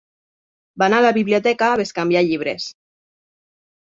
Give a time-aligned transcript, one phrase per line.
[0.83, 2.67] Va anar a la biblioteca a bescanviar llibres.